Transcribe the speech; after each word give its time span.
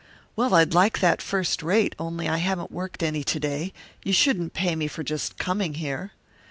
"Well, 0.35 0.55
I'd 0.55 0.73
like 0.73 0.97
that 0.99 1.21
first 1.21 1.61
rate, 1.61 1.93
only 1.99 2.27
I 2.27 2.37
haven't 2.37 2.71
worked 2.71 3.03
any 3.03 3.23
to 3.25 3.39
day; 3.39 3.71
you 4.03 4.13
shouldn't 4.13 4.53
pay 4.55 4.75
me 4.75 4.87
for 4.87 5.03
just 5.03 5.37
coming 5.37 5.75
here." 5.75 6.13